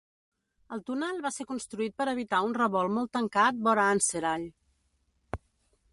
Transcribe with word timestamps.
El 0.75 0.79
túnel 0.87 1.19
va 1.25 1.31
ser 1.35 1.45
construït 1.51 1.95
per 2.01 2.07
evitar 2.15 2.39
un 2.47 2.57
revolt 2.61 2.95
molt 2.97 3.13
tancat 3.19 3.63
vora 3.69 3.87
Anserall. 3.97 4.51